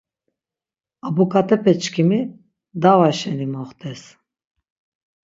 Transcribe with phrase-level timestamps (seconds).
[1.07, 2.19] Abuǩatepeçkimi
[2.81, 4.01] dava şeni moxtes.